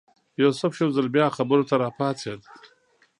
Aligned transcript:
یوسف 0.41 0.71
یو 0.81 0.89
ځل 0.95 1.07
بیا 1.15 1.27
خبرو 1.37 1.67
ته 1.69 1.75
راپاڅېد. 1.83 2.41